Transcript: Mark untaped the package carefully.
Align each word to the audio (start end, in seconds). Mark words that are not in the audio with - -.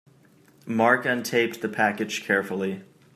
Mark 0.65 1.05
untaped 1.05 1.61
the 1.61 1.69
package 1.69 2.23
carefully. 2.23 2.81